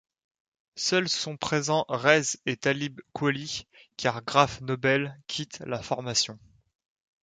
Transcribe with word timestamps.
Seuls 0.77 1.09
sont 1.09 1.37
présents 1.37 1.85
Res 1.87 2.37
et 2.47 2.57
Talib 2.57 2.99
Kweli, 3.13 3.67
car 3.97 4.23
Graph 4.25 4.59
Nobel 4.61 5.15
quitte 5.27 5.59
la 5.59 5.83
formation. 5.83 6.39